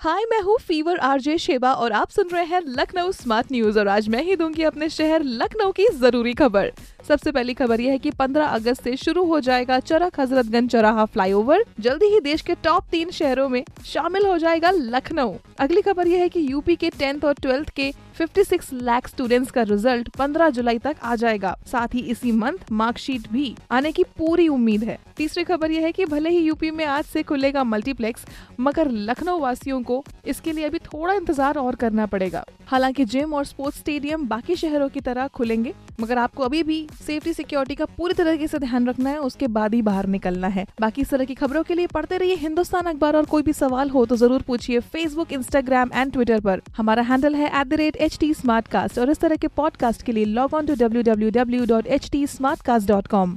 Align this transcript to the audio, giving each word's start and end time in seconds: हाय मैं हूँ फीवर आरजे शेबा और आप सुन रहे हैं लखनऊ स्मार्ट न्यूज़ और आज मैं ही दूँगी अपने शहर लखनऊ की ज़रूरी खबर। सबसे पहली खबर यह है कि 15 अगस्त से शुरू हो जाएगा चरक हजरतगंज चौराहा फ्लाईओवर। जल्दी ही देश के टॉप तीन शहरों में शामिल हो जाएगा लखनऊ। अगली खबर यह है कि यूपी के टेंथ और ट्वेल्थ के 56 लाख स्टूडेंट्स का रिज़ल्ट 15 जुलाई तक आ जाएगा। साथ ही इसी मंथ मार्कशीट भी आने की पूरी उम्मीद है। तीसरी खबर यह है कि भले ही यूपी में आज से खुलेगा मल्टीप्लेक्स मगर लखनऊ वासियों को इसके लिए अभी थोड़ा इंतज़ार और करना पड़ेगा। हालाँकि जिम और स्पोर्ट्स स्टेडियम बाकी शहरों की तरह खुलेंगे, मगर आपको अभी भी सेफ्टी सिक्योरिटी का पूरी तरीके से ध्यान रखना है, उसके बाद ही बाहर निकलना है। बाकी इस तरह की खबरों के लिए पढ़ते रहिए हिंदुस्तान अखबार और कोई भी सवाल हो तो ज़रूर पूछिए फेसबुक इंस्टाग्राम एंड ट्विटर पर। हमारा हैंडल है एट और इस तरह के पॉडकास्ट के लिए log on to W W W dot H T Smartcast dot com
हाय 0.00 0.24
मैं 0.30 0.40
हूँ 0.40 0.56
फीवर 0.58 0.98
आरजे 0.98 1.36
शेबा 1.38 1.72
और 1.72 1.92
आप 1.92 2.10
सुन 2.10 2.28
रहे 2.28 2.44
हैं 2.44 2.60
लखनऊ 2.66 3.12
स्मार्ट 3.12 3.52
न्यूज़ 3.52 3.78
और 3.78 3.88
आज 3.88 4.08
मैं 4.08 4.22
ही 4.22 4.36
दूँगी 4.36 4.62
अपने 4.62 4.88
शहर 4.88 5.22
लखनऊ 5.22 5.72
की 5.72 5.86
ज़रूरी 5.92 6.34
खबर। 6.34 6.72
सबसे 7.08 7.32
पहली 7.32 7.54
खबर 7.54 7.80
यह 7.80 7.92
है 7.92 7.98
कि 7.98 8.10
15 8.10 8.46
अगस्त 8.46 8.84
से 8.84 8.96
शुरू 8.96 9.24
हो 9.24 9.40
जाएगा 9.40 9.78
चरक 9.80 10.20
हजरतगंज 10.20 10.70
चौराहा 10.70 11.04
फ्लाईओवर। 11.04 11.64
जल्दी 11.80 12.06
ही 12.06 12.20
देश 12.20 12.42
के 12.42 12.54
टॉप 12.54 12.84
तीन 12.90 13.10
शहरों 13.10 13.48
में 13.48 13.64
शामिल 13.86 14.26
हो 14.26 14.38
जाएगा 14.38 14.70
लखनऊ। 14.70 15.34
अगली 15.58 15.82
खबर 15.82 16.08
यह 16.08 16.20
है 16.20 16.28
कि 16.28 16.46
यूपी 16.50 16.76
के 16.76 16.90
टेंथ 16.90 17.24
और 17.24 17.34
ट्वेल्थ 17.34 17.70
के 17.70 17.92
56 18.18 18.72
लाख 18.72 19.08
स्टूडेंट्स 19.08 19.50
का 19.50 19.62
रिज़ल्ट 19.62 20.08
15 20.18 20.50
जुलाई 20.50 20.78
तक 20.78 20.96
आ 21.02 21.14
जाएगा। 21.16 21.56
साथ 21.72 21.94
ही 21.94 22.00
इसी 22.10 22.32
मंथ 22.32 22.70
मार्कशीट 22.72 23.28
भी 23.32 23.54
आने 23.70 23.92
की 23.92 24.04
पूरी 24.18 24.48
उम्मीद 24.48 24.84
है। 24.84 24.98
तीसरी 25.16 25.44
खबर 25.44 25.70
यह 25.70 25.82
है 25.82 25.92
कि 25.92 26.04
भले 26.04 26.30
ही 26.30 26.38
यूपी 26.38 26.70
में 26.70 26.84
आज 26.84 27.04
से 27.04 27.22
खुलेगा 27.22 27.64
मल्टीप्लेक्स 27.64 28.24
मगर 28.60 28.90
लखनऊ 28.90 29.38
वासियों 29.38 29.82
को 29.86 30.02
इसके 30.26 30.52
लिए 30.52 30.64
अभी 30.64 30.78
थोड़ा 30.84 31.14
इंतज़ार 31.14 31.58
और 31.58 31.74
करना 31.76 32.06
पड़ेगा। 32.06 32.44
हालाँकि 32.66 33.04
जिम 33.06 33.34
और 33.34 33.44
स्पोर्ट्स 33.44 33.78
स्टेडियम 33.78 34.26
बाकी 34.28 34.56
शहरों 34.56 34.88
की 34.88 35.00
तरह 35.00 35.26
खुलेंगे, 35.28 35.72
मगर 36.00 36.18
आपको 36.18 36.42
अभी 36.42 36.62
भी 36.62 36.86
सेफ्टी 37.00 37.32
सिक्योरिटी 37.32 37.74
का 37.74 37.84
पूरी 37.96 38.14
तरीके 38.14 38.46
से 38.46 38.58
ध्यान 38.58 38.88
रखना 38.88 39.10
है, 39.10 39.18
उसके 39.20 39.46
बाद 39.48 39.74
ही 39.74 39.82
बाहर 39.82 40.06
निकलना 40.08 40.48
है। 40.48 40.66
बाकी 40.80 41.02
इस 41.02 41.10
तरह 41.10 41.24
की 41.24 41.34
खबरों 41.34 41.62
के 41.62 41.74
लिए 41.74 41.86
पढ़ते 41.88 42.18
रहिए 42.18 42.34
हिंदुस्तान 42.36 42.86
अखबार 42.86 43.16
और 43.16 43.26
कोई 43.26 43.42
भी 43.42 43.52
सवाल 43.54 43.90
हो 43.90 44.04
तो 44.06 44.16
ज़रूर 44.16 44.42
पूछिए 44.42 44.80
फेसबुक 44.88 45.32
इंस्टाग्राम 45.32 45.90
एंड 45.94 46.12
ट्विटर 46.12 46.40
पर। 46.40 46.62
हमारा 46.76 47.02
हैंडल 47.04 47.34
है 47.34 47.50
एट 47.56 48.98
और 48.98 49.10
इस 49.10 49.20
तरह 49.20 49.36
के 49.36 49.48
पॉडकास्ट 49.56 50.02
के 50.02 50.12
लिए 50.12 50.24
log 50.24 50.54
on 50.54 50.66
to 50.66 50.74
W 50.76 51.02
W 51.02 51.30
W 51.32 51.64
dot 51.66 51.86
H 51.88 52.10
T 52.12 52.26
Smartcast 52.62 52.88
dot 52.88 53.06
com 53.06 53.36